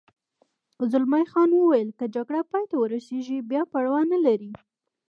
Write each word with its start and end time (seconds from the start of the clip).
زلمی 0.91 1.23
خان 1.31 1.49
وویل: 1.53 1.89
که 1.99 2.05
جګړه 2.15 2.41
پای 2.51 2.63
ته 2.69 2.75
ورسېږي 2.79 3.37
بیا 3.49 3.61
پروا 3.71 3.99
نه 4.11 4.19
لري. 4.25 4.51